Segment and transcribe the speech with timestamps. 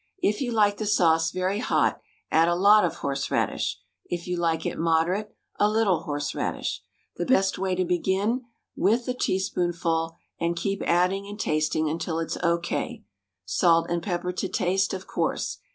[0.23, 1.99] If you like the sauce very hot
[2.31, 3.79] add a lot of horseradish.
[4.05, 6.81] If you like it moderate, a little horseradish.
[7.17, 8.41] The best way is to begin
[8.75, 12.57] with a tea spoonful and keep adding and tasting until it's O.
[12.57, 13.03] K.
[13.45, 15.59] Salt and pepper to taste, of course.